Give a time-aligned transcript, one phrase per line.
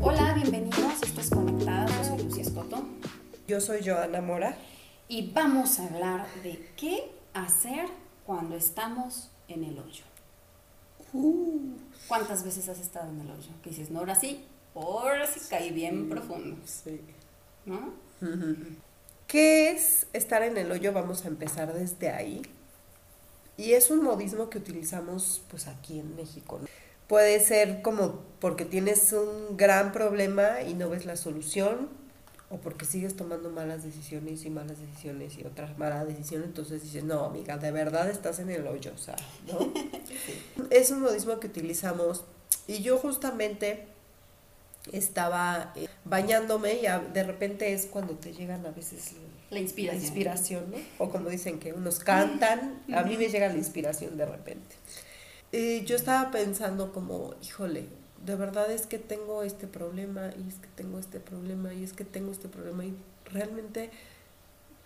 [0.00, 1.02] Hola, bienvenidos.
[1.02, 1.90] Esto es Conectadas.
[1.90, 2.82] Yo soy Lucia Escoto.
[3.46, 4.56] Yo soy Joana Mora.
[5.08, 7.88] Y vamos a hablar de qué hacer
[8.24, 10.04] cuando estamos en el hoyo.
[11.12, 11.76] Uh.
[12.06, 13.50] ¿Cuántas veces has estado en el hoyo?
[13.62, 17.02] Que dices, no, ahora sí, ahora sí caí bien profundo, Sí.
[17.66, 17.92] ¿No?
[19.26, 20.92] ¿Qué es estar en el hoyo?
[20.92, 22.42] Vamos a empezar desde ahí.
[23.56, 26.58] Y es un modismo que utilizamos pues aquí en México.
[26.60, 26.68] ¿no?
[27.08, 31.88] Puede ser como porque tienes un gran problema y no ves la solución,
[32.50, 37.04] o porque sigues tomando malas decisiones y malas decisiones y otras malas decisiones, entonces dices,
[37.04, 39.16] no, amiga, de verdad estás en el hoyo, o sea,
[39.46, 39.72] ¿no?
[40.70, 42.24] Es un modismo que utilizamos
[42.66, 43.86] y yo justamente
[44.92, 49.12] estaba eh, bañándome y a- de repente es cuando te llegan a veces
[49.96, 50.76] La inspiración, ¿no?
[50.98, 54.76] O como dicen que unos cantan, a mí me llega la inspiración de repente.
[55.52, 57.86] Y yo estaba pensando como, híjole,
[58.24, 61.92] de verdad es que tengo este problema y es que tengo este problema y es
[61.94, 62.94] que tengo este problema y
[63.32, 63.90] realmente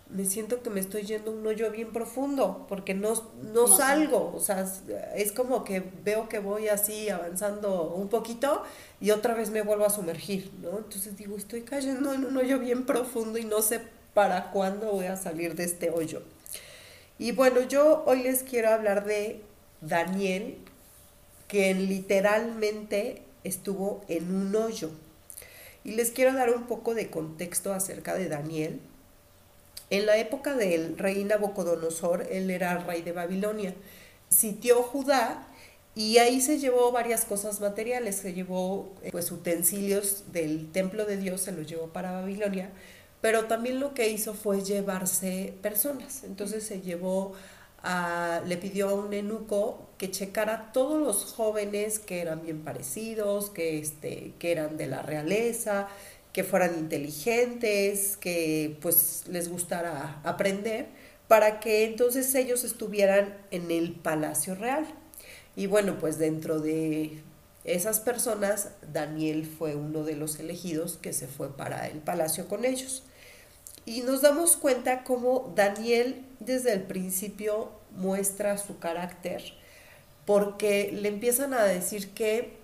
[0.09, 3.67] me siento que me estoy yendo a un hoyo bien profundo porque no, no, No
[3.67, 4.81] salgo, o sea, es-
[5.15, 8.63] es como que veo que voy así avanzando un poquito
[9.01, 10.77] y otra vez me vuelvo a sumergir, ¿no?
[10.77, 13.81] Entonces digo, estoy cayendo en un hoyo bien profundo y no sé
[14.13, 16.21] para cuándo voy a salir de este hoyo.
[17.17, 19.41] Y bueno, yo hoy les quiero hablar de
[19.81, 20.57] Daniel,
[21.47, 24.89] que literalmente estuvo en un hoyo.
[25.83, 28.79] Y les quiero dar un poco de contexto acerca de Daniel.
[29.93, 33.75] En la época del rey Nabucodonosor, él era rey de Babilonia,
[34.27, 35.47] sitió Judá
[35.93, 41.17] y ahí se llevó varias cosas materiales, se llevó eh, pues utensilios del templo de
[41.17, 42.71] Dios, se los llevó para Babilonia,
[43.21, 46.23] pero también lo que hizo fue llevarse personas.
[46.23, 47.33] Entonces se llevó
[47.83, 53.51] a, le pidió a un eunuco que checara todos los jóvenes que eran bien parecidos,
[53.51, 55.87] que, este, que eran de la realeza,
[56.33, 60.87] que fueran inteligentes, que pues les gustara aprender,
[61.27, 64.85] para que entonces ellos estuvieran en el palacio real.
[65.55, 67.21] Y bueno, pues dentro de
[67.63, 72.65] esas personas, Daniel fue uno de los elegidos que se fue para el palacio con
[72.65, 73.03] ellos.
[73.85, 79.43] Y nos damos cuenta cómo Daniel desde el principio muestra su carácter,
[80.25, 82.62] porque le empiezan a decir que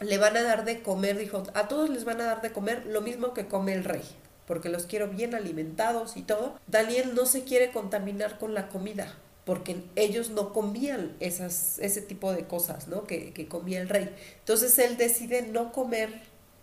[0.00, 2.86] le van a dar de comer, dijo, a todos les van a dar de comer
[2.86, 4.02] lo mismo que come el rey,
[4.46, 6.58] porque los quiero bien alimentados y todo.
[6.66, 9.14] Daniel no se quiere contaminar con la comida,
[9.44, 13.04] porque ellos no comían esas, ese tipo de cosas, ¿no?
[13.04, 14.14] Que, que comía el rey.
[14.40, 16.10] Entonces él decide no comer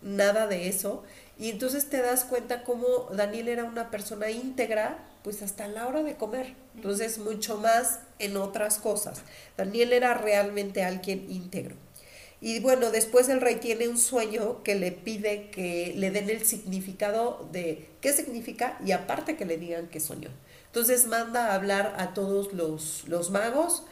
[0.02, 1.02] nada de eso
[1.38, 6.02] y entonces te das cuenta cómo Daniel era una persona íntegra, pues hasta la hora
[6.02, 6.54] de comer.
[6.74, 9.20] Entonces mucho más en otras cosas.
[9.56, 11.76] Daniel era realmente alguien íntegro.
[12.40, 16.44] Y bueno, después el rey tiene un sueño que le pide que le den el
[16.44, 20.28] significado de qué significa y aparte que le digan qué soñó.
[20.66, 23.84] Entonces manda a hablar a todos los, los magos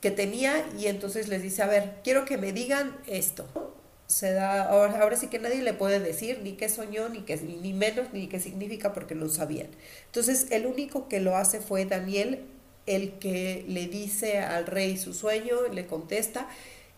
[0.00, 3.46] que tenía y entonces les dice, a ver, quiero que me digan esto.
[4.06, 7.72] Se da, ahora, sí que nadie le puede decir ni qué soñó, ni qué, ni
[7.72, 9.68] menos, ni qué significa porque no sabían.
[10.06, 12.40] Entonces el único que lo hace fue Daniel,
[12.86, 16.48] el que le dice al rey su sueño, le contesta.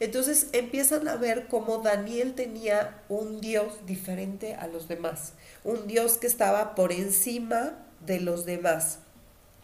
[0.01, 5.33] Entonces empiezan a ver cómo Daniel tenía un Dios diferente a los demás,
[5.65, 7.73] un Dios que estaba por encima
[8.07, 9.01] de los demás.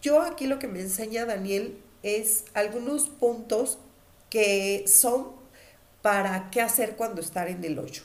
[0.01, 3.79] Yo aquí lo que me enseña Daniel es algunos puntos
[4.29, 5.31] que son
[6.01, 8.03] para qué hacer cuando estar en el hoyo.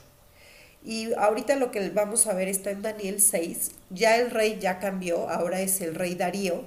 [0.85, 3.73] Y ahorita lo que vamos a ver está en Daniel 6.
[3.91, 6.65] Ya el rey ya cambió, ahora es el rey Darío,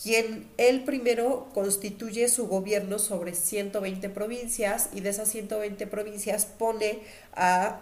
[0.00, 7.00] quien él primero constituye su gobierno sobre 120 provincias y de esas 120 provincias pone
[7.34, 7.80] a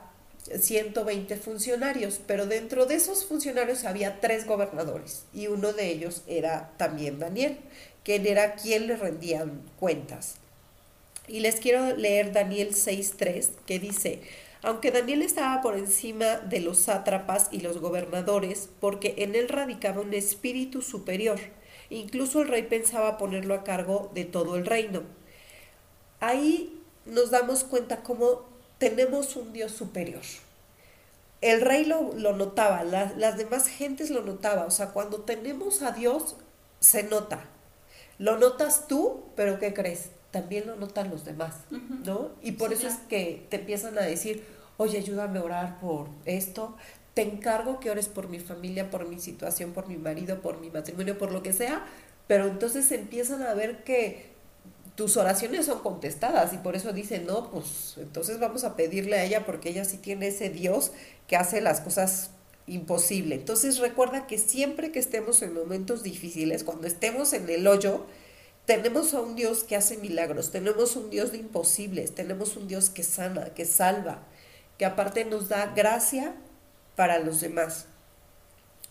[0.58, 6.72] 120 funcionarios, pero dentro de esos funcionarios había tres gobernadores y uno de ellos era
[6.76, 7.58] también Daniel,
[8.04, 10.36] quien era quien le rendían cuentas.
[11.26, 14.20] Y les quiero leer Daniel 6.3, que dice,
[14.62, 20.02] aunque Daniel estaba por encima de los sátrapas y los gobernadores, porque en él radicaba
[20.02, 21.40] un espíritu superior,
[21.90, 25.02] incluso el rey pensaba ponerlo a cargo de todo el reino.
[26.20, 28.42] Ahí nos damos cuenta cómo
[28.78, 30.22] tenemos un Dios superior.
[31.40, 35.82] El rey lo, lo notaba, la, las demás gentes lo notaba, o sea, cuando tenemos
[35.82, 36.36] a Dios,
[36.80, 37.44] se nota.
[38.18, 40.10] Lo notas tú, pero ¿qué crees?
[40.30, 41.56] También lo notan los demás,
[42.04, 42.30] ¿no?
[42.42, 44.44] Y por Sí, eso es que te empiezan a decir,
[44.78, 46.76] oye, ayúdame a orar por esto,
[47.14, 50.70] te encargo que ores por mi familia, por mi situación, por mi marido, por mi
[50.70, 51.86] matrimonio, por lo que sea,
[52.26, 54.34] pero entonces empiezan a ver que
[54.96, 59.24] tus oraciones son contestadas y por eso dicen, no, pues entonces vamos a pedirle a
[59.24, 60.92] ella porque ella sí tiene ese Dios
[61.26, 62.30] que hace las cosas
[62.66, 63.40] imposibles.
[63.40, 68.06] Entonces recuerda que siempre que estemos en momentos difíciles, cuando estemos en el hoyo,
[68.66, 72.88] tenemos a un Dios que hace milagros, tenemos un Dios de imposibles, tenemos un Dios
[72.88, 74.22] que sana, que salva,
[74.78, 76.34] que aparte nos da gracia
[76.96, 77.86] para los demás.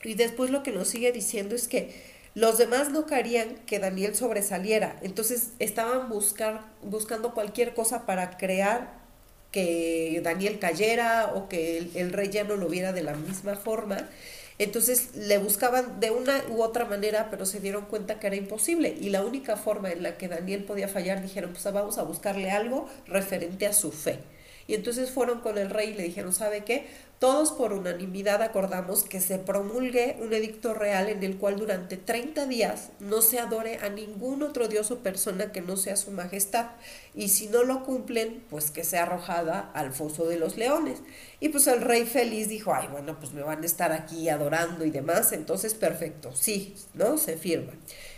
[0.03, 1.93] Y después lo que nos sigue diciendo es que
[2.35, 9.03] los demás no querían que Daniel sobresaliera, entonces estaban buscar, buscando cualquier cosa para crear
[9.51, 13.55] que Daniel cayera o que el, el, rey ya no lo viera de la misma
[13.55, 14.09] forma.
[14.57, 18.95] Entonces le buscaban de una u otra manera, pero se dieron cuenta que era imposible.
[18.99, 22.49] Y la única forma en la que Daniel podía fallar, dijeron, pues vamos a buscarle
[22.49, 24.19] algo referente a su fe.
[24.67, 26.87] Y entonces fueron con el rey y le dijeron, ¿sabe qué?
[27.23, 32.47] Todos por unanimidad acordamos que se promulgue un edicto real en el cual durante 30
[32.47, 36.71] días no se adore a ningún otro dios o persona que no sea su majestad.
[37.15, 40.99] Y si no lo cumplen, pues que sea arrojada al foso de los leones.
[41.39, 44.83] Y pues el rey feliz dijo, ay, bueno, pues me van a estar aquí adorando
[44.83, 45.31] y demás.
[45.31, 47.17] Entonces, perfecto, sí, ¿no?
[47.17, 47.71] Se firma.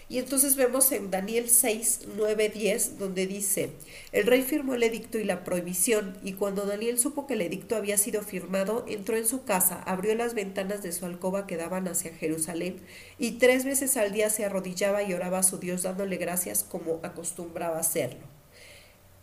[0.08, 3.72] Y entonces vemos en Daniel 6, 9, 10, donde dice,
[4.12, 7.76] el rey firmó el edicto y la prohibición, y cuando Daniel supo que el edicto
[7.76, 11.88] había sido firmado, entró en su casa, abrió las ventanas de su alcoba que daban
[11.88, 12.82] hacia Jerusalén,
[13.18, 17.00] y tres veces al día se arrodillaba y oraba a su Dios dándole gracias como
[17.02, 18.28] acostumbraba hacerlo.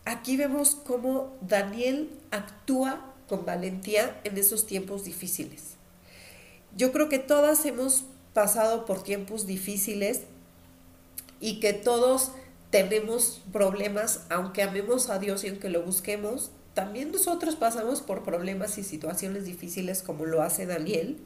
[0.05, 5.76] Aquí vemos cómo Daniel actúa con valentía en esos tiempos difíciles.
[6.76, 10.23] Yo creo que todas hemos pasado por tiempos difíciles
[11.42, 12.30] y que todos
[12.70, 18.78] tenemos problemas, aunque amemos a Dios y aunque lo busquemos, también nosotros pasamos por problemas
[18.78, 21.18] y situaciones difíciles como lo hace Daniel.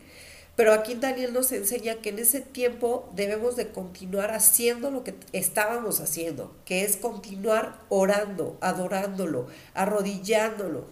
[0.57, 5.15] Pero aquí Daniel nos enseña que en ese tiempo debemos de continuar haciendo lo que
[5.33, 10.87] estábamos haciendo, que es continuar orando, adorándolo, arrodillándolo.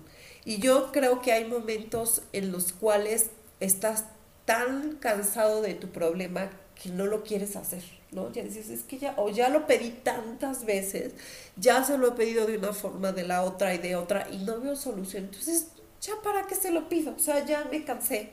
[0.44, 4.04] Y yo creo que hay momentos en los cuales estás
[4.44, 8.32] tan cansado de tu problema que no lo quieres hacer ¿no?
[8.32, 11.12] Ya dices, es que ya, o ya lo pedí tantas veces,
[11.56, 14.38] ya se lo he pedido de una forma, de la otra y de otra, y
[14.38, 15.24] no veo solución.
[15.24, 15.66] Entonces,
[16.00, 18.30] ya para qué se lo pido, o sea, ya me cansé.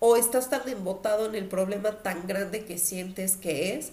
[0.00, 3.92] O estás tan embotado en el problema tan grande que sientes que es,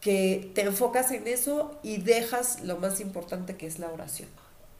[0.00, 4.28] que te enfocas en eso y dejas lo más importante que es la oración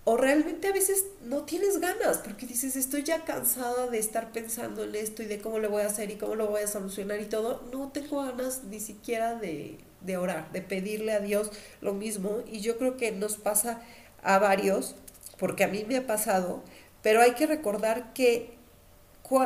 [0.04, 4.82] o realmente a veces no tienes ganas porque dices estoy ya cansada de estar pensando
[4.84, 7.20] en esto y de cómo lo voy a hacer y cómo lo voy a solucionar
[7.20, 11.50] y todo, no tengo ganas ni siquiera de, de orar, de pedirle a Dios
[11.80, 13.80] lo mismo y yo creo que nos pasa
[14.22, 14.94] a varios,
[15.38, 16.62] porque a mí me ha pasado,
[17.02, 18.56] pero hay que recordar que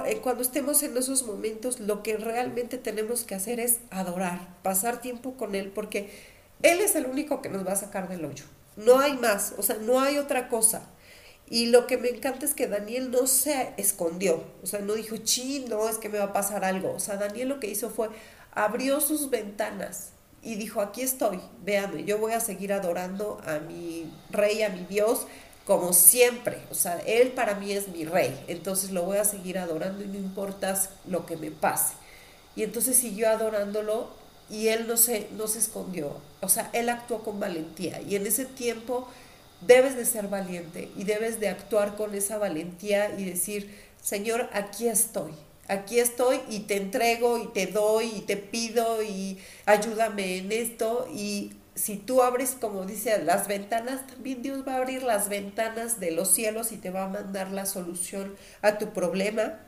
[0.06, 5.00] eh, cuando estemos en esos momentos lo que realmente tenemos que hacer es adorar, pasar
[5.00, 6.10] tiempo con Él, porque
[6.62, 8.44] Él es el único que nos va a sacar del hoyo.
[8.76, 10.82] No hay más, o sea, no hay otra cosa.
[11.48, 15.16] Y lo que me encanta es que Daniel no se escondió, o sea, no dijo,
[15.16, 16.92] chi, no, es que me va a pasar algo.
[16.92, 18.08] O sea, Daniel lo que hizo fue,
[18.52, 20.10] abrió sus ventanas
[20.42, 24.84] y dijo, aquí estoy, véame, yo voy a seguir adorando a mi rey, a mi
[24.84, 25.26] Dios,
[25.64, 26.58] como siempre.
[26.70, 30.08] O sea, él para mí es mi rey, entonces lo voy a seguir adorando y
[30.08, 31.94] no importa lo que me pase.
[32.56, 34.10] Y entonces siguió adorándolo
[34.48, 38.00] y él no se, no se escondió, o sea, él actuó con valentía.
[38.02, 39.08] Y en ese tiempo
[39.60, 44.86] debes de ser valiente y debes de actuar con esa valentía y decir, Señor, aquí
[44.88, 45.32] estoy,
[45.68, 51.08] aquí estoy y te entrego y te doy y te pido y ayúdame en esto
[51.12, 56.00] y si tú abres, como dice, las ventanas, también Dios va a abrir las ventanas
[56.00, 59.60] de los cielos y te va a mandar la solución a tu problema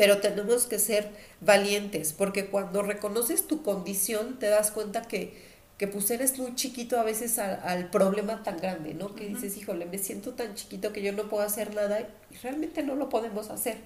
[0.00, 1.10] pero tenemos que ser
[1.42, 5.34] valientes, porque cuando reconoces tu condición te das cuenta que,
[5.76, 9.14] que pues eres muy chiquito a veces al, problema tan grande, ¿no?
[9.14, 12.82] Que dices, híjole, me siento tan chiquito que yo no puedo hacer nada y realmente
[12.82, 13.76] no lo podemos hacer.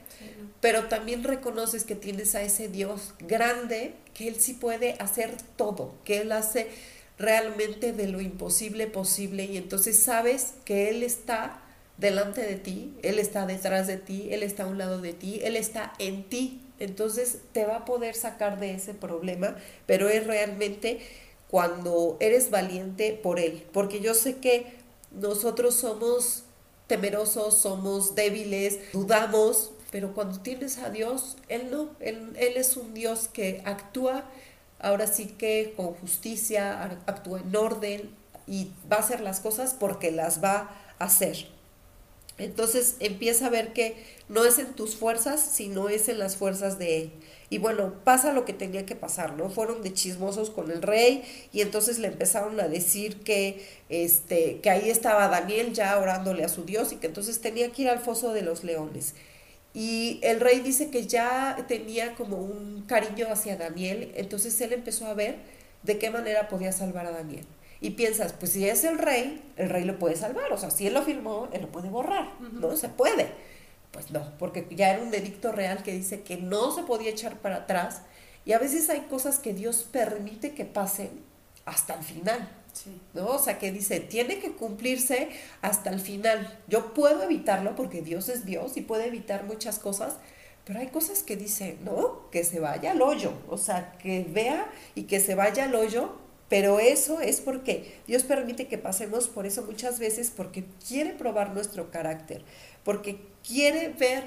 [0.60, 5.96] Pero también reconoces que tienes a ese Dios grande, que Él sí puede hacer todo,
[6.04, 6.68] que Él hace
[7.18, 11.63] realmente de lo imposible posible y entonces sabes que Él está
[11.96, 15.40] delante de ti, Él está detrás de ti, Él está a un lado de ti,
[15.42, 16.60] Él está en ti.
[16.80, 21.00] Entonces te va a poder sacar de ese problema, pero es realmente
[21.48, 23.64] cuando eres valiente por Él.
[23.72, 24.72] Porque yo sé que
[25.12, 26.44] nosotros somos
[26.88, 32.92] temerosos, somos débiles, dudamos, pero cuando tienes a Dios, Él no, Él, él es un
[32.94, 34.24] Dios que actúa
[34.84, 38.10] ahora sí que con justicia, actúa en orden
[38.46, 41.48] y va a hacer las cosas porque las va a hacer.
[42.38, 43.96] Entonces empieza a ver que
[44.28, 47.12] no es en tus fuerzas, sino es en las fuerzas de Él.
[47.50, 49.50] Y bueno, pasa lo que tenía que pasar, ¿no?
[49.50, 51.22] Fueron de chismosos con el rey
[51.52, 56.48] y entonces le empezaron a decir que, este, que ahí estaba Daniel ya orándole a
[56.48, 59.14] su Dios y que entonces tenía que ir al foso de los leones.
[59.74, 65.06] Y el rey dice que ya tenía como un cariño hacia Daniel, entonces él empezó
[65.06, 65.36] a ver
[65.82, 67.44] de qué manera podía salvar a Daniel.
[67.84, 70.86] Y piensas, pues si es el rey, el rey lo puede salvar, o sea, si
[70.86, 72.74] él lo firmó, él lo puede borrar, ¿no?
[72.78, 73.28] Se puede.
[73.92, 77.36] Pues no, porque ya era un edicto real que dice que no se podía echar
[77.40, 78.00] para atrás
[78.46, 81.10] y a veces hay cosas que Dios permite que pasen
[81.66, 82.48] hasta el final.
[83.12, 83.26] ¿no?
[83.26, 85.28] O sea, que dice, tiene que cumplirse
[85.60, 86.58] hasta el final.
[86.68, 90.16] Yo puedo evitarlo porque Dios es Dios y puede evitar muchas cosas,
[90.64, 93.34] pero hay cosas que dice, no, que se vaya al hoyo.
[93.46, 98.22] O sea, que vea y que se vaya al hoyo, pero eso es porque Dios
[98.22, 102.42] permite que pasemos por eso muchas veces porque quiere probar nuestro carácter,
[102.84, 104.24] porque quiere ver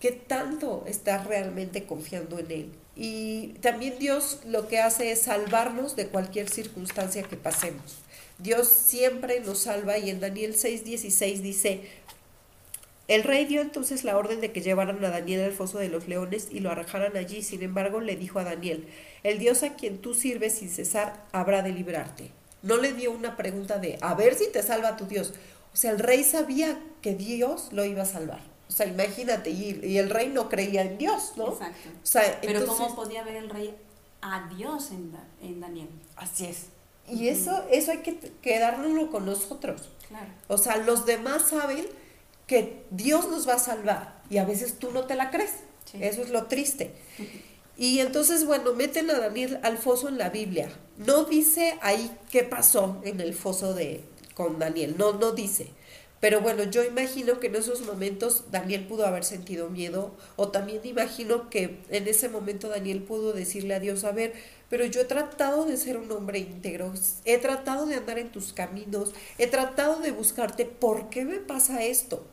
[0.00, 2.72] qué tanto estás realmente confiando en Él.
[2.94, 7.98] Y también Dios lo que hace es salvarnos de cualquier circunstancia que pasemos.
[8.38, 11.82] Dios siempre nos salva y en Daniel 6:16 dice,
[13.08, 16.08] el rey dio entonces la orden de que llevaran a Daniel al foso de los
[16.08, 17.42] leones y lo arrojaran allí.
[17.42, 18.88] Sin embargo, le dijo a Daniel,
[19.22, 22.32] el Dios a quien tú sirves sin cesar habrá de librarte.
[22.62, 25.34] No le dio una pregunta de, a ver si te salva tu Dios.
[25.72, 28.40] O sea, el rey sabía que Dios lo iba a salvar.
[28.68, 31.52] O sea, imagínate, y, el rey no creía en Dios, ¿no?
[31.52, 31.88] Exacto.
[32.02, 33.76] O sea, Pero ¿cómo podía ver el rey
[34.20, 35.88] a Dios en, Daniel?
[36.16, 36.66] Así es.
[37.08, 39.90] Y eso, eso hay que quedárnoslo con nosotros.
[40.08, 40.26] Claro.
[40.48, 41.86] O sea, los demás saben
[42.46, 45.52] que Dios nos va a salvar y a veces tú no te la crees.
[46.00, 46.92] Eso es lo triste.
[47.76, 50.68] Y entonces, bueno, meten a Daniel al foso en la Biblia.
[50.96, 54.02] No dice ahí qué pasó en el foso de
[54.34, 55.68] con Daniel, no, no dice.
[56.20, 60.80] Pero bueno, yo imagino que en esos momentos Daniel pudo haber sentido miedo o también
[60.84, 64.32] imagino que en ese momento Daniel pudo decirle a Dios, a ver,
[64.70, 66.92] pero yo he tratado de ser un hombre íntegro,
[67.24, 71.84] he tratado de andar en tus caminos, he tratado de buscarte, ¿por qué me pasa
[71.84, 72.26] esto?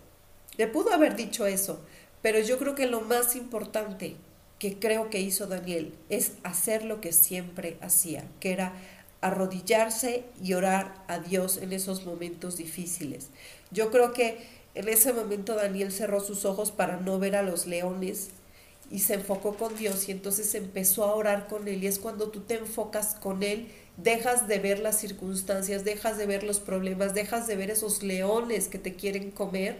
[0.57, 1.79] Le pudo haber dicho eso,
[2.21, 4.15] pero yo creo que lo más importante
[4.59, 8.73] que creo que hizo Daniel es hacer lo que siempre hacía, que era
[9.21, 13.27] arrodillarse y orar a Dios en esos momentos difíciles.
[13.71, 14.37] Yo creo que
[14.75, 18.29] en ese momento Daniel cerró sus ojos para no ver a los leones
[18.91, 21.83] y se enfocó con Dios y entonces empezó a orar con Él.
[21.83, 23.67] Y es cuando tú te enfocas con Él,
[23.97, 28.67] dejas de ver las circunstancias, dejas de ver los problemas, dejas de ver esos leones
[28.67, 29.77] que te quieren comer.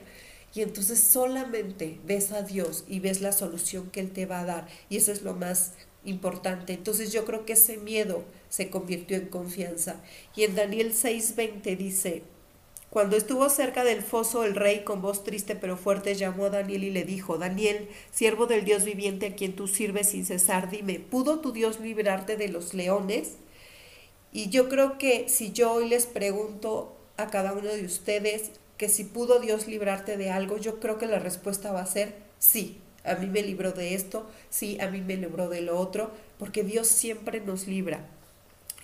[0.54, 4.46] Y entonces solamente ves a Dios y ves la solución que Él te va a
[4.46, 4.68] dar.
[4.90, 5.74] Y eso es lo más
[6.06, 6.74] importante.
[6.74, 9.96] Entonces yo creo que ese miedo se convirtió en confianza.
[10.36, 12.24] Y en Daniel 6:20 dice,
[12.94, 16.84] cuando estuvo cerca del foso, el rey, con voz triste pero fuerte, llamó a Daniel
[16.84, 21.00] y le dijo, Daniel, siervo del Dios viviente a quien tú sirves sin cesar, dime,
[21.00, 23.38] ¿pudo tu Dios librarte de los leones?
[24.32, 28.90] Y yo creo que si yo hoy les pregunto a cada uno de ustedes que
[28.90, 32.80] si pudo Dios librarte de algo, yo creo que la respuesta va a ser sí.
[33.04, 36.64] A mí me libró de esto, sí, a mí me libró de lo otro, porque
[36.64, 38.06] Dios siempre nos libra.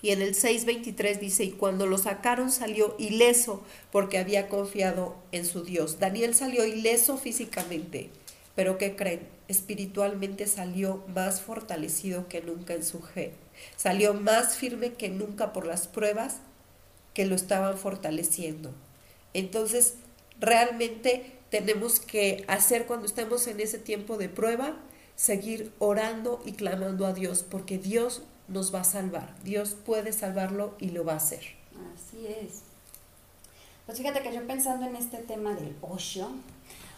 [0.02, 5.46] Y en el 6.23 dice, y cuando lo sacaron salió ileso porque había confiado en
[5.46, 6.00] su Dios.
[6.00, 8.10] Daniel salió ileso físicamente,
[8.56, 9.28] pero ¿qué creen?
[9.48, 13.34] Espiritualmente salió más fortalecido que nunca en su fe.
[13.76, 16.38] Salió más firme que nunca por las pruebas
[17.14, 18.74] que lo estaban fortaleciendo.
[19.34, 19.96] Entonces,
[20.40, 24.78] realmente tenemos que hacer cuando estemos en ese tiempo de prueba,
[25.16, 29.36] seguir orando y clamando a Dios, porque Dios nos va a salvar.
[29.44, 31.44] Dios puede salvarlo y lo va a hacer.
[31.96, 32.62] Así es.
[33.86, 36.30] Pues fíjate que yo pensando en este tema del hoyo,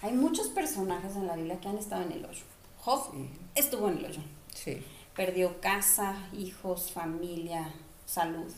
[0.01, 2.43] hay muchos personajes en la Biblia que han estado en el hoyo.
[2.79, 3.13] Job
[3.55, 4.21] estuvo en el hoyo.
[4.53, 4.83] Sí.
[5.15, 7.73] Perdió casa, hijos, familia,
[8.05, 8.51] salud.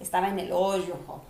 [0.00, 1.20] Estaba en el hoyo, Job.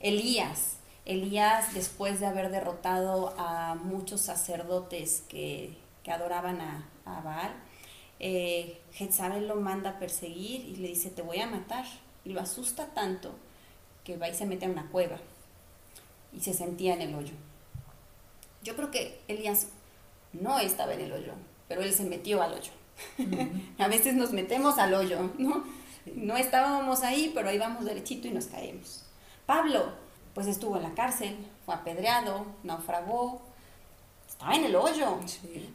[0.00, 0.76] Elías.
[1.04, 7.54] Elías, después de haber derrotado a muchos sacerdotes que, adoraban a, a Baal,
[8.20, 11.84] eh, Jezabel lo manda a perseguir y le dice, te voy a matar.
[12.24, 13.34] Y lo asusta tanto
[14.02, 15.18] que va y se mete a una cueva
[16.32, 17.34] y se sentía en el hoyo.
[18.62, 19.68] Yo creo que Elías
[20.32, 21.32] no estaba en el hoyo,
[21.68, 22.72] pero él se metió al hoyo.
[23.78, 25.64] a veces nos metemos al hoyo, ¿no?
[26.14, 29.04] No estábamos ahí, pero ahí vamos derechito y nos caemos.
[29.46, 29.92] Pablo,
[30.34, 33.40] pues estuvo en la cárcel, fue apedreado, naufragó,
[34.28, 35.18] estaba en el hoyo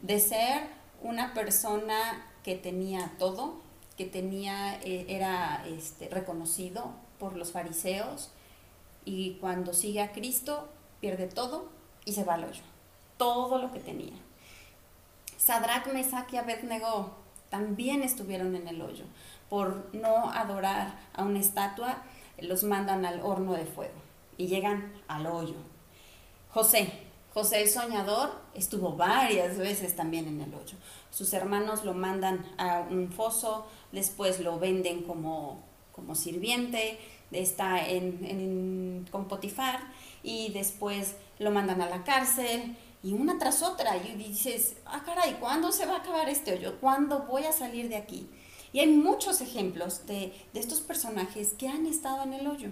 [0.02, 0.68] de ser
[1.02, 3.54] una persona que tenía todo,
[3.96, 8.30] que tenía, eh, era este, reconocido por los fariseos
[9.04, 10.68] y cuando sigue a Cristo
[11.00, 11.70] pierde todo
[12.04, 12.62] y se va al hoyo.
[13.16, 14.14] Todo lo que tenía.
[15.38, 17.12] Sadrach, Mesach y Abednego
[17.48, 19.04] también estuvieron en el hoyo.
[19.48, 22.02] Por no adorar a una estatua,
[22.38, 23.99] los mandan al horno de fuego
[24.40, 25.56] y llegan al hoyo.
[26.50, 26.90] José,
[27.34, 30.76] José el soñador, estuvo varias veces también en el hoyo.
[31.10, 36.98] Sus hermanos lo mandan a un foso, después lo venden como, como sirviente,
[37.30, 39.80] está en, con Potifar
[40.22, 45.34] y después lo mandan a la cárcel y una tras otra y dices, ah caray,
[45.34, 46.80] ¿cuándo se va a acabar este hoyo?
[46.80, 48.26] ¿Cuándo voy a salir de aquí?
[48.72, 52.70] Y hay muchos ejemplos de, de estos personajes que han estado en el hoyo,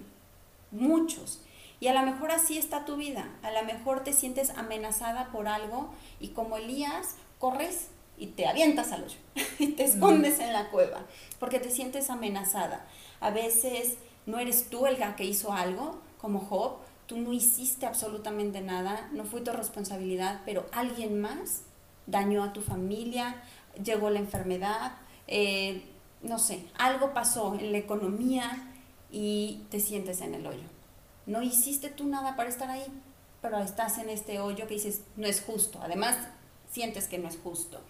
[0.70, 1.42] muchos.
[1.80, 5.47] Y a lo mejor así está tu vida, a lo mejor te sientes amenazada por
[5.47, 9.18] algo y como Elías corres y te avientas al hoyo
[9.61, 11.04] y te escondes en la cueva
[11.38, 12.87] porque te sientes amenazada.
[13.20, 18.61] A veces no eres tú el que hizo algo, como Job, tú no hiciste absolutamente
[18.61, 21.62] nada, no fue tu responsabilidad, pero alguien más
[22.06, 23.42] dañó a tu familia,
[23.82, 25.82] llegó la enfermedad, eh,
[26.23, 28.68] no sé, algo pasó en la economía
[29.11, 30.77] y te sientes en el hoyo.
[31.28, 32.87] No hiciste tú nada para estar ahí,
[33.42, 35.78] pero estás en este hoyo que dices, no es justo.
[35.82, 36.16] Además,
[36.70, 37.82] sientes que no es justo.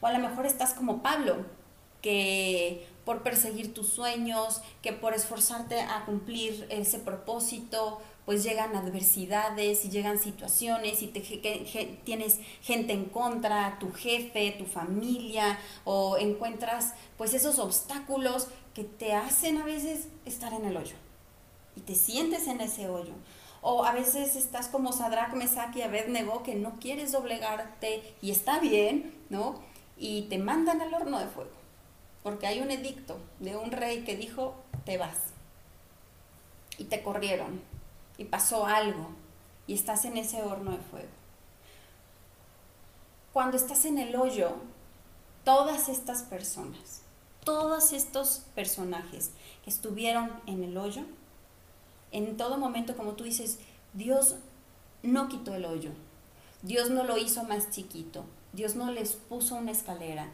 [0.00, 1.46] O a lo mejor estás como Pablo,
[2.02, 9.84] que por perseguir tus sueños, que por esforzarte a cumplir ese propósito, pues llegan adversidades
[9.84, 17.34] y llegan situaciones y tienes gente en contra, tu jefe, tu familia, o encuentras pues
[17.34, 20.96] esos obstáculos que te hacen a veces estar en el hoyo
[21.80, 23.14] y te sientes en ese hoyo.
[23.62, 28.58] O a veces estás como Sadrach, Mesach y Abednego que no quieres doblegarte y está
[28.60, 29.60] bien, ¿no?
[29.96, 31.60] Y te mandan al horno de fuego
[32.22, 35.16] porque hay un edicto de un rey que dijo, te vas.
[36.78, 37.60] Y te corrieron.
[38.18, 39.08] Y pasó algo.
[39.66, 41.08] Y estás en ese horno de fuego.
[43.32, 44.52] Cuando estás en el hoyo,
[45.44, 47.02] todas estas personas,
[47.44, 49.30] todos estos personajes
[49.64, 51.04] que estuvieron en el hoyo,
[52.12, 53.58] en todo momento, como tú dices,
[53.92, 54.36] Dios
[55.02, 55.90] no quitó el hoyo.
[56.62, 58.24] Dios no lo hizo más chiquito.
[58.52, 60.30] Dios no les puso una escalera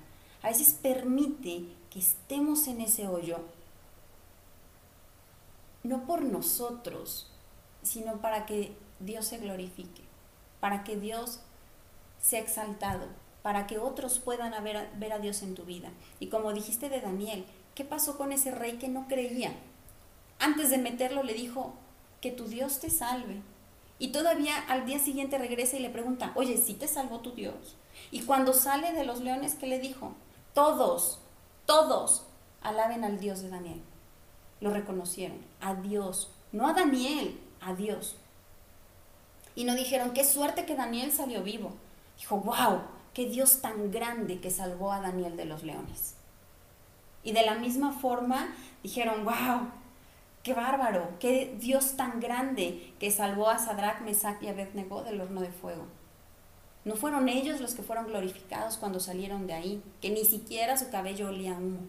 [0.46, 3.40] a veces permite que estemos en ese hoyo,
[5.82, 7.32] no por nosotros,
[7.82, 10.02] sino para que Dios se glorifique,
[10.60, 11.40] para que Dios
[12.20, 13.06] sea exaltado,
[13.42, 15.90] para que otros puedan ver, ver a Dios en tu vida.
[16.20, 19.52] Y como dijiste de Daniel, ¿qué pasó con ese rey que no creía?
[20.38, 21.74] Antes de meterlo le dijo,
[22.20, 23.42] que tu Dios te salve.
[23.98, 27.76] Y todavía al día siguiente regresa y le pregunta, oye, ¿sí te salvó tu Dios?
[28.10, 30.14] Y cuando sale de los leones, ¿qué le dijo?
[30.56, 31.18] todos,
[31.66, 32.22] todos
[32.62, 33.82] alaben al Dios de Daniel.
[34.62, 38.16] Lo reconocieron, a Dios, no a Daniel, a Dios.
[39.54, 41.72] Y no dijeron, qué suerte que Daniel salió vivo.
[42.18, 42.80] Dijo, wow,
[43.12, 46.14] qué Dios tan grande que salvó a Daniel de los leones.
[47.22, 49.68] Y de la misma forma dijeron, wow,
[50.46, 55.40] qué bárbaro, qué Dios tan grande que salvó a Sadrach, Mesach y Abednego del horno
[55.40, 55.86] de fuego.
[56.84, 60.88] No fueron ellos los que fueron glorificados cuando salieron de ahí, que ni siquiera su
[60.88, 61.80] cabello olía humo.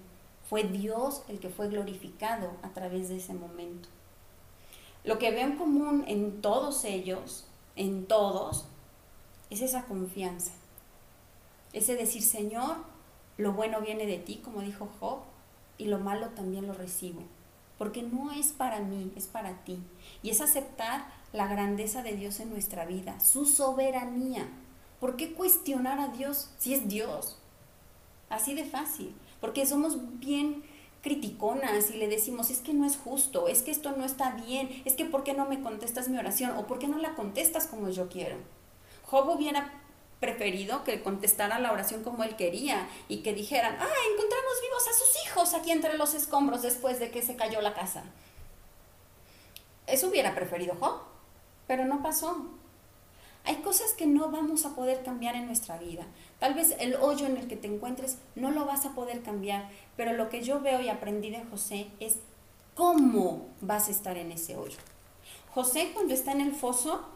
[0.50, 3.90] Fue Dios el que fue glorificado a través de ese momento.
[5.04, 8.66] Lo que veo en común en todos ellos, en todos,
[9.52, 10.54] es esa confianza.
[11.74, 12.78] Ese decir, Señor,
[13.38, 15.20] lo bueno viene de ti, como dijo Job,
[15.78, 17.22] y lo malo también lo recibo.
[17.78, 19.80] Porque no es para mí, es para ti.
[20.24, 24.48] Y es aceptar la grandeza de Dios en nuestra vida, su soberanía.
[25.00, 27.38] ¿Por qué cuestionar a Dios si es Dios?
[28.30, 29.14] Así de fácil.
[29.40, 30.64] Porque somos bien
[31.02, 34.70] criticonas y le decimos, es que no es justo, es que esto no está bien,
[34.84, 36.52] es que ¿por qué no me contestas mi oración?
[36.58, 38.38] ¿O por qué no la contestas como yo quiero?
[39.04, 39.72] Job hubiera
[40.20, 44.94] preferido que contestara la oración como él quería y que dijeran, ah, encontramos vivos a
[44.94, 48.04] sus hijos aquí entre los escombros después de que se cayó la casa.
[49.86, 51.02] Eso hubiera preferido Job,
[51.68, 52.48] pero no pasó.
[53.46, 56.06] Hay cosas que no vamos a poder cambiar en nuestra vida.
[56.40, 59.70] Tal vez el hoyo en el que te encuentres no lo vas a poder cambiar,
[59.96, 62.18] pero lo que yo veo y aprendí de José es
[62.76, 64.78] cómo vas a estar en ese hoyo.
[65.54, 67.08] José cuando está en el foso,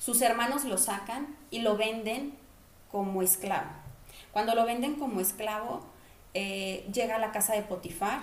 [0.00, 2.36] sus hermanos lo sacan y lo venden
[2.90, 3.70] como esclavo.
[4.32, 5.82] Cuando lo venden como esclavo,
[6.34, 8.22] eh, llega a la casa de Potifar.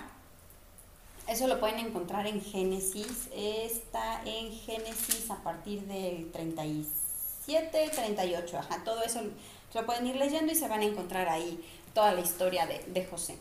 [1.26, 3.30] Eso lo pueden encontrar en Génesis.
[3.34, 6.88] Está en Génesis a partir del 36
[7.48, 9.22] 7, 38, ajá, todo eso
[9.72, 11.64] lo pueden ir leyendo y se van a encontrar ahí
[11.94, 13.38] toda la historia de, de José.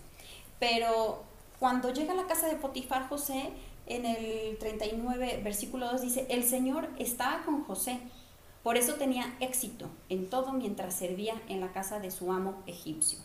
[0.60, 1.24] Pero
[1.60, 3.50] cuando llega a la casa de Potifar José,
[3.86, 8.00] en el 39, versículo 2 dice, el Señor estaba con José,
[8.68, 13.18] Por eso tenía éxito en todo mientras servía en la casa de su amo egipcio.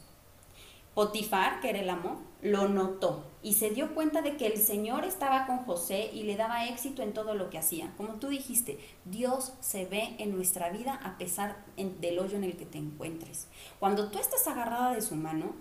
[0.95, 5.05] Potifar, que era el amo, lo notó y se dio cuenta de que el Señor
[5.05, 7.93] estaba con José y le daba éxito en todo lo que hacía.
[7.97, 12.57] Como tú dijiste, Dios se ve en nuestra vida a pesar del hoyo en el
[12.57, 13.49] que te encuentres.
[13.81, 15.57] Cuando tú estás agarrada de su mano,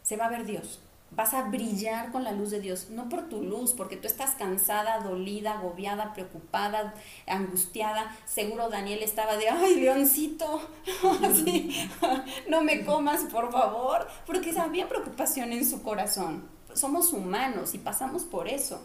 [0.00, 0.80] se va a ver Dios
[1.16, 4.34] vas a brillar con la luz de Dios, no por tu luz, porque tú estás
[4.34, 6.94] cansada, dolida, agobiada, preocupada,
[7.26, 8.14] angustiada.
[8.26, 10.60] Seguro Daniel estaba de, ay, leoncito,
[12.48, 16.48] no me comas, por favor, porque había preocupación en su corazón.
[16.74, 18.80] Somos humanos y pasamos por eso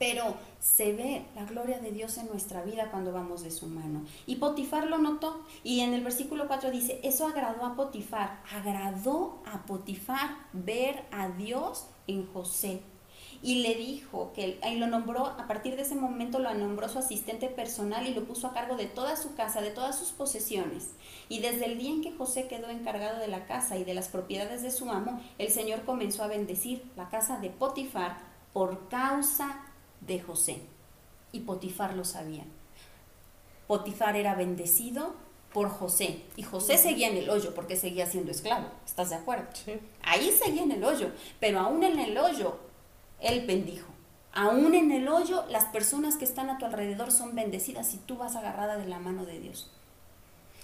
[0.00, 4.02] pero se ve la gloria de Dios en nuestra vida cuando vamos de su mano.
[4.26, 9.42] Y Potifar lo notó, y en el versículo 4 dice, eso agradó a Potifar, agradó
[9.44, 12.80] a Potifar ver a Dios en José.
[13.42, 16.98] Y le dijo que ahí lo nombró, a partir de ese momento lo nombró su
[16.98, 20.92] asistente personal y lo puso a cargo de toda su casa, de todas sus posesiones.
[21.28, 24.08] Y desde el día en que José quedó encargado de la casa y de las
[24.08, 28.16] propiedades de su amo, el Señor comenzó a bendecir la casa de Potifar
[28.54, 29.66] por causa
[30.00, 30.62] de José.
[31.32, 32.44] Y Potifar lo sabía.
[33.66, 35.14] Potifar era bendecido
[35.52, 36.22] por José.
[36.36, 38.68] Y José seguía en el hoyo porque seguía siendo esclavo.
[38.84, 39.46] ¿Estás de acuerdo?
[40.02, 41.10] Ahí seguía en el hoyo.
[41.38, 42.58] Pero aún en el hoyo,
[43.20, 43.88] él bendijo.
[44.32, 48.16] Aún en el hoyo, las personas que están a tu alrededor son bendecidas y tú
[48.16, 49.70] vas agarrada de la mano de Dios.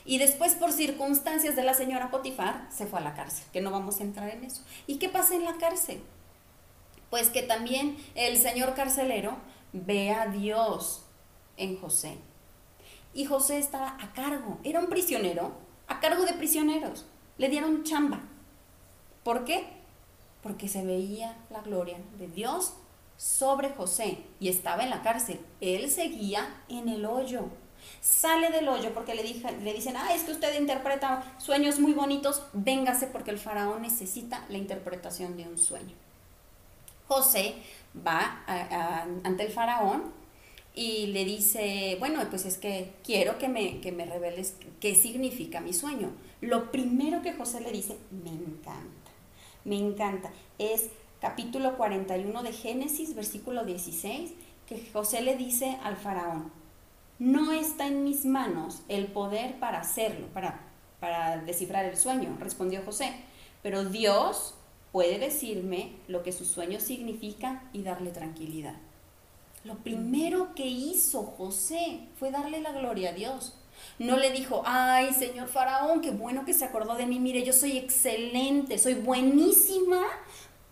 [0.04, 3.72] Y después, por circunstancias de la señora Potifar, se fue a la cárcel, que no
[3.72, 4.62] vamos a entrar en eso.
[4.86, 6.00] ¿Y qué pasa en la cárcel?
[7.16, 9.38] Pues que también el señor carcelero
[9.72, 11.06] ve a Dios
[11.56, 12.18] en José.
[13.14, 15.52] Y José estaba a cargo, era un prisionero,
[15.86, 17.06] a cargo de prisioneros.
[17.38, 18.20] Le dieron chamba.
[19.22, 19.66] ¿Por qué?
[20.42, 22.74] Porque se veía la gloria de Dios
[23.16, 25.40] sobre José y estaba en la cárcel.
[25.62, 27.46] Él seguía en el hoyo.
[28.02, 32.42] Sale del hoyo porque le, le dicen, ah, es que usted interpreta sueños muy bonitos,
[32.52, 35.94] véngase porque el faraón necesita la interpretación de un sueño.
[37.08, 37.54] José
[38.06, 38.42] va
[39.24, 40.12] ante el faraón
[40.74, 45.60] y le dice, bueno, pues es que quiero que me, que me reveles qué significa
[45.60, 46.10] mi sueño.
[46.42, 49.10] Lo primero que José le dice, me encanta,
[49.64, 50.90] me encanta, es
[51.20, 54.34] capítulo 41 de Génesis, versículo 16,
[54.66, 56.52] que José le dice al faraón,
[57.18, 60.60] no está en mis manos el poder para hacerlo, para,
[61.00, 63.12] para descifrar el sueño, respondió José,
[63.62, 64.54] pero Dios
[64.92, 68.76] puede decirme lo que su sueño significa y darle tranquilidad.
[69.64, 73.54] Lo primero que hizo José fue darle la gloria a Dios.
[73.98, 77.18] No le dijo, ay, señor faraón, qué bueno que se acordó de mí.
[77.18, 80.02] Mire, yo soy excelente, soy buenísima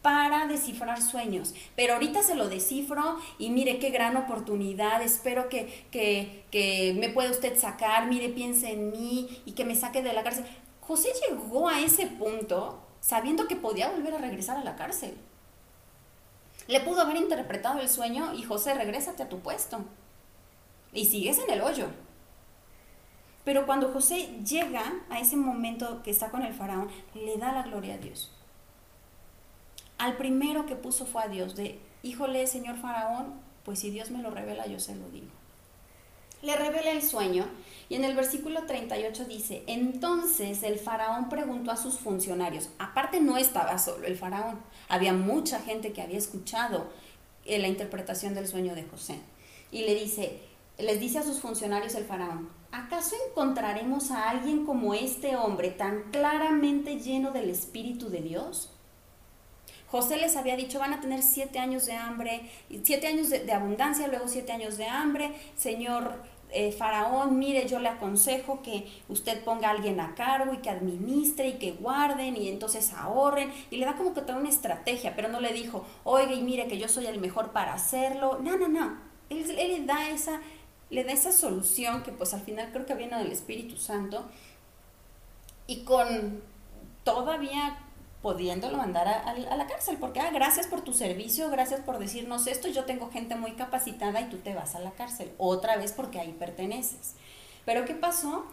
[0.01, 1.55] para descifrar sueños.
[1.75, 5.03] Pero ahorita se lo descifro y mire qué gran oportunidad.
[5.03, 8.07] Espero que, que, que me pueda usted sacar.
[8.07, 10.45] Mire, piense en mí y que me saque de la cárcel.
[10.81, 15.15] José llegó a ese punto sabiendo que podía volver a regresar a la cárcel.
[16.69, 19.85] Le pudo haber interpretado el sueño y José, regrésate a tu puesto.
[20.95, 21.89] Y sigues en el hoyo.
[23.45, 27.65] Pero cuando José llega a ese momento que está con el faraón, le da la
[27.65, 28.33] gloria a Dios.
[29.99, 33.35] Al primero que puso fue a Dios, de, híjole, señor faraón,
[33.67, 35.44] pues si Dios me lo revela, yo se lo digo
[36.45, 37.47] le revela el sueño
[37.89, 43.37] y en el versículo 38 dice, entonces el faraón preguntó a sus funcionarios, aparte no
[43.37, 46.89] estaba solo el faraón, había mucha gente que había escuchado
[47.45, 49.19] eh, la interpretación del sueño de José.
[49.71, 50.41] Y le dice,
[50.79, 56.11] les dice a sus funcionarios el faraón, ¿acaso encontraremos a alguien como este hombre tan
[56.11, 58.71] claramente lleno del Espíritu de Dios?
[59.89, 62.51] José les había dicho, van a tener siete años de hambre,
[62.83, 65.33] siete años de, de abundancia, luego siete años de hambre.
[65.57, 66.21] Señor,
[66.55, 70.71] eh, Faraón, mire, yo le aconsejo que usted ponga a alguien a cargo y que
[70.71, 73.53] administre y que guarden y entonces ahorren.
[73.71, 76.69] Y le da como que toda una estrategia, pero no le dijo, oiga, y mire
[76.69, 78.39] que yo soy el mejor para hacerlo.
[78.41, 78.97] No, no, no.
[79.31, 80.41] Él, le da esa
[80.91, 84.25] le da esa solución que pues al final creo que viene del Espíritu Santo
[85.67, 86.43] y con
[87.05, 87.84] todavía
[88.25, 92.69] pudiéndolo mandar a, la cárcel, porque, ah, gracias por tu servicio, gracias por decirnos esto,
[92.69, 96.21] yo tengo gente muy capacitada y tú te vas a la cárcel, otra vez porque
[96.21, 97.17] ahí perteneces.
[97.67, 98.47] Pero ¿qué pasó?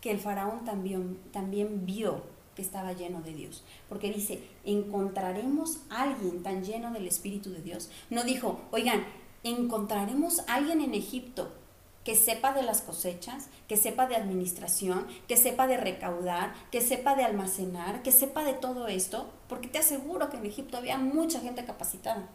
[0.00, 2.22] Que el faraón también, también vio
[2.54, 7.62] que estaba lleno de Dios, porque dice, encontraremos a alguien tan lleno del Espíritu de
[7.62, 7.90] Dios.
[8.10, 9.04] No dijo, oigan,
[9.42, 11.50] encontraremos a alguien en Egipto
[12.06, 17.16] que sepa de las cosechas, que sepa de administración, que sepa de recaudar, que sepa
[17.16, 21.40] de almacenar, que sepa de todo esto, porque te aseguro que en Egipto había mucha
[21.40, 22.28] gente capacitada.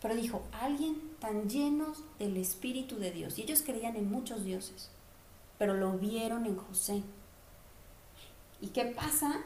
[0.00, 3.36] Pero dijo, alguien tan llenos del Espíritu de Dios.
[3.36, 4.90] Y ellos creían en muchos dioses.
[5.58, 7.02] pero lo vieron en José.
[8.60, 9.42] ¿Y qué pasa?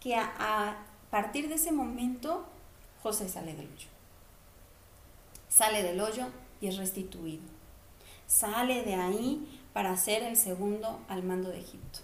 [0.00, 2.44] Que a, a partir de ese momento
[3.00, 3.88] José sale del hoyo.
[5.48, 6.26] Sale del hoyo
[6.60, 7.61] y es restituido.
[8.32, 11.98] Sale de ahí para ser el segundo al mando de Egipto.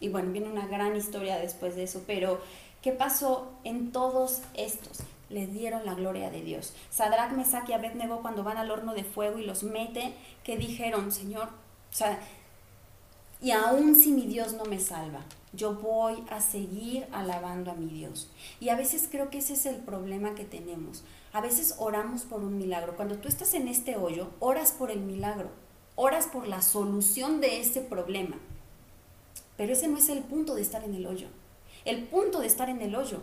[0.00, 2.40] Y bueno, viene una gran historia después de eso, pero
[2.82, 4.98] ¿qué pasó en todos estos?
[5.30, 6.74] Le dieron la gloria de Dios.
[6.90, 11.12] Sadrach, Mesach y Abednego cuando van al horno de fuego y los mete, que dijeron,
[11.12, 12.18] Señor, o sea,
[13.40, 15.20] y aún si mi Dios no me salva,
[15.52, 18.30] yo voy a seguir alabando a mi Dios.
[18.60, 21.04] Y a veces creo que ese es el problema que tenemos.
[21.32, 22.96] A veces oramos por un milagro.
[22.96, 25.50] Cuando tú estás en este hoyo, oras por el milagro,
[25.94, 28.36] oras por la solución de ese problema.
[29.56, 31.28] Pero ese no es el punto de estar en el hoyo.
[31.84, 33.22] El punto de estar en el hoyo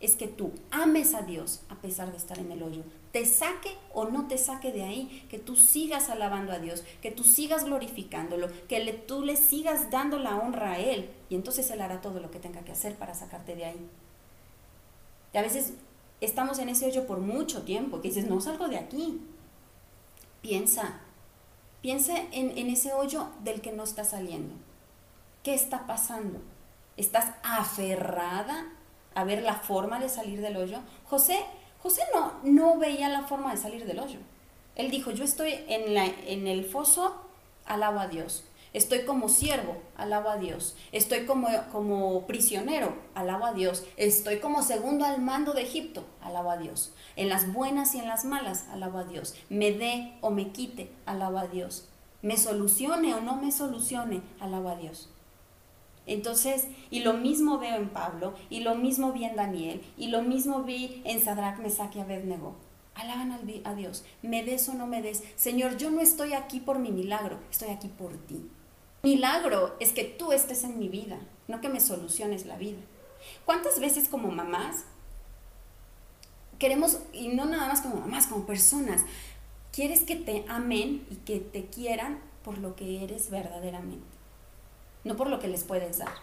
[0.00, 2.82] es que tú ames a Dios a pesar de estar en el hoyo.
[3.14, 7.12] Te saque o no te saque de ahí, que tú sigas alabando a Dios, que
[7.12, 11.08] tú sigas glorificándolo, que tú le sigas dando la honra a Él.
[11.28, 13.88] Y entonces Él hará todo lo que tenga que hacer para sacarte de ahí.
[15.32, 15.74] Y a veces
[16.20, 19.20] estamos en ese hoyo por mucho tiempo, que dices, no salgo de aquí.
[20.42, 20.98] Piensa,
[21.82, 24.56] piensa en, en ese hoyo del que no está saliendo.
[25.44, 26.40] ¿Qué está pasando?
[26.96, 28.72] ¿Estás aferrada
[29.14, 30.80] a ver la forma de salir del hoyo?
[31.04, 31.38] José,
[31.84, 34.18] José no, no veía la forma de salir del hoyo.
[34.74, 37.14] Él dijo, yo estoy en, la, en el foso,
[37.66, 38.42] alabo a Dios.
[38.72, 40.76] Estoy como siervo, alabo a Dios.
[40.92, 43.84] Estoy como, como prisionero, alabo a Dios.
[43.98, 46.94] Estoy como segundo al mando de Egipto, alabo a Dios.
[47.16, 49.34] En las buenas y en las malas, alabo a Dios.
[49.50, 51.90] Me dé o me quite, alabo a Dios.
[52.22, 55.10] Me solucione o no me solucione, alabo a Dios.
[56.06, 60.22] Entonces, y lo mismo veo en Pablo, y lo mismo vi en Daniel, y lo
[60.22, 62.56] mismo vi en Sadrach, Mesach y Abednego.
[62.94, 63.32] Alaban
[63.64, 65.22] a Dios, me des o no me des.
[65.36, 68.48] Señor, yo no estoy aquí por mi milagro, estoy aquí por ti.
[69.02, 72.78] Milagro es que tú estés en mi vida, no que me soluciones la vida.
[73.44, 74.84] ¿Cuántas veces como mamás
[76.58, 79.02] queremos, y no nada más como mamás, como personas,
[79.72, 84.13] quieres que te amen y que te quieran por lo que eres verdaderamente?
[85.04, 86.14] No por lo que les puedes dar.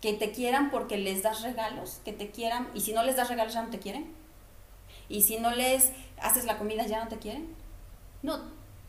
[0.00, 3.28] Que te quieran porque les das regalos, que te quieran, y si no les das
[3.28, 4.12] regalos ya no te quieren.
[5.08, 7.54] Y si no les haces la comida ya no te quieren.
[8.22, 8.38] No,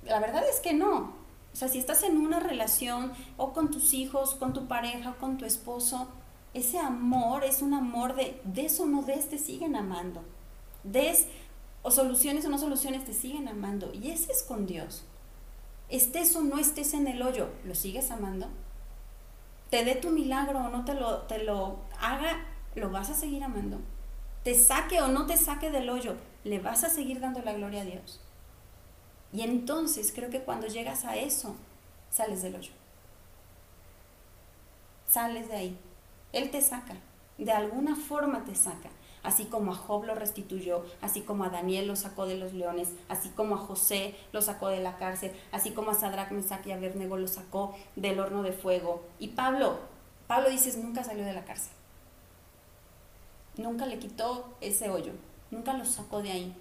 [0.04, 1.16] la verdad es que no.
[1.54, 5.38] O sea, si estás en una relación o con tus hijos, con tu pareja, con
[5.38, 6.08] tu esposo,
[6.54, 10.24] ese amor es un amor de des o no des, te siguen amando.
[10.84, 11.28] Des
[11.84, 13.94] o soluciones o no soluciones, te siguen amando.
[13.94, 15.04] Y ese es con Dios
[15.96, 18.48] estés o no estés en el hoyo, ¿lo sigues amando?
[19.70, 23.44] Te dé tu milagro o no te lo, te lo haga, ¿lo vas a seguir
[23.44, 23.80] amando?
[24.44, 27.82] Te saque o no te saque del hoyo, ¿le vas a seguir dando la gloria
[27.82, 28.20] a Dios?
[29.32, 31.56] Y entonces creo que cuando llegas a eso,
[32.12, 32.72] sales del hoyo.
[35.08, 35.78] Sales de ahí.
[36.32, 36.96] Él te saca.
[37.38, 38.90] De alguna forma te saca
[39.24, 42.90] así como a Job lo restituyó, así como a Daniel lo sacó de los leones,
[43.10, 46.72] así como a José lo sacó de la cárcel, así como a Sadrach, Mesach y
[46.72, 49.04] Abednego lo sacó del horno de fuego.
[49.20, 49.80] Y Pablo,
[50.28, 51.74] Pablo dices, nunca salió de la cárcel.
[53.56, 55.14] Nunca le quitó ese hoyo,
[55.52, 56.56] nunca lo sacó de ahí.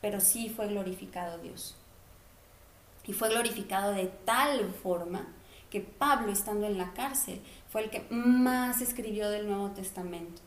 [0.00, 1.76] Pero sí fue glorificado Dios.
[3.06, 5.26] Y fue glorificado de tal forma
[5.74, 10.40] que Pablo, estando en la cárcel, fue el que más escribió del Nuevo Testamento.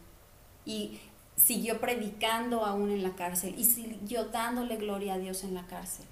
[0.63, 1.01] Y
[1.35, 6.05] siguió predicando aún en la cárcel y siguió dándole gloria a Dios en la cárcel.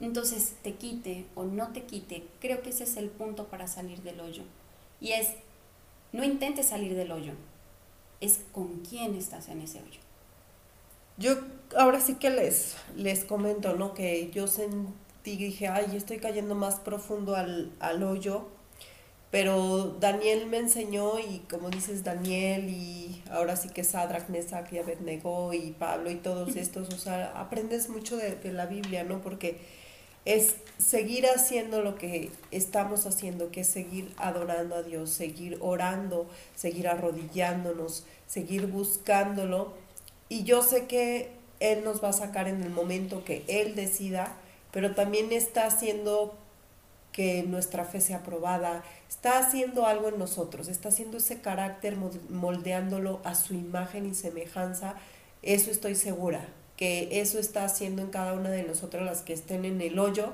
[0.00, 4.02] Entonces, te quite o no te quite, creo que ese es el punto para salir
[4.02, 4.42] del hoyo.
[5.00, 5.28] Y es,
[6.10, 7.34] no intentes salir del hoyo,
[8.20, 10.00] es con quién estás en ese hoyo.
[11.18, 11.36] Yo
[11.78, 13.94] ahora sí que les, les comento, ¿no?
[13.94, 14.92] Que yo sentí,
[15.24, 18.48] dije, ay, estoy cayendo más profundo al, al hoyo
[19.30, 24.78] pero Daniel me enseñó y como dices Daniel y ahora sí que Sadrach, Mesach y
[24.78, 29.20] Abednego y Pablo y todos estos, o sea, aprendes mucho de, de, la Biblia, ¿no?
[29.20, 29.58] Porque
[30.24, 36.28] es seguir haciendo lo que estamos haciendo, que es seguir adorando a Dios, seguir orando,
[36.56, 39.74] seguir arrodillándonos, seguir buscándolo.
[40.28, 41.30] Y yo sé que
[41.60, 44.36] Él nos va a sacar en el momento que Él decida,
[44.72, 46.34] pero también está haciendo
[47.12, 53.20] que nuestra fe sea aprobada, está haciendo algo en nosotros, está haciendo ese carácter, moldeándolo
[53.24, 54.94] a su imagen y semejanza,
[55.42, 59.64] eso estoy segura, que eso está haciendo en cada una de nosotros las que estén
[59.64, 60.32] en el hoyo,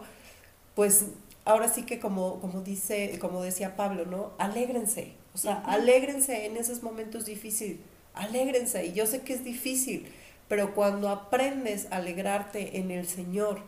[0.75, 1.07] pues
[1.45, 4.33] ahora sí que como, como dice, como decía Pablo, ¿no?
[4.39, 7.79] Alégrense, o sea, alégrense en esos momentos difíciles,
[8.15, 10.13] alégrense, y yo sé que es difícil,
[10.49, 13.63] pero cuando aprendes a alegrarte en el Señor,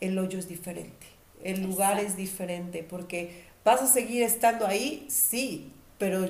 [0.00, 5.72] el hoyo es diferente el lugar es diferente, porque vas a seguir estando ahí, sí,
[5.98, 6.28] pero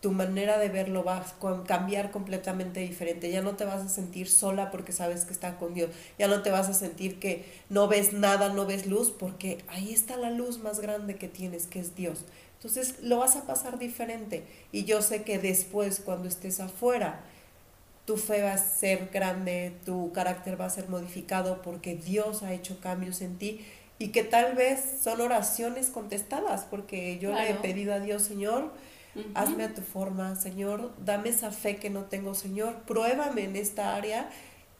[0.00, 3.32] tu manera de verlo va a cambiar completamente diferente.
[3.32, 5.90] Ya no te vas a sentir sola porque sabes que está con Dios.
[6.18, 9.92] Ya no te vas a sentir que no ves nada, no ves luz, porque ahí
[9.92, 12.26] está la luz más grande que tienes, que es Dios.
[12.58, 14.44] Entonces lo vas a pasar diferente.
[14.70, 17.24] Y yo sé que después, cuando estés afuera,
[18.08, 22.54] tu fe va a ser grande, tu carácter va a ser modificado porque Dios ha
[22.54, 23.60] hecho cambios en ti
[23.98, 28.72] y que tal vez son oraciones contestadas, porque yo le he pedido a Dios, Señor,
[29.34, 33.94] hazme a tu forma, Señor, dame esa fe que no tengo, Señor, pruébame en esta
[33.94, 34.30] área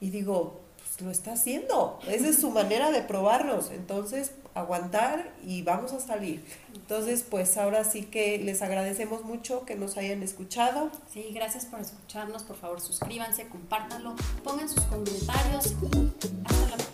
[0.01, 0.62] y digo,
[1.01, 6.45] lo está haciendo, esa es su manera de probarnos, entonces aguantar y vamos a salir.
[6.75, 10.91] Entonces, pues ahora sí que les agradecemos mucho que nos hayan escuchado.
[11.13, 16.13] Sí, gracias por escucharnos, por favor suscríbanse, compártanlo, pongan sus comentarios y
[16.45, 16.88] hasta la próxima.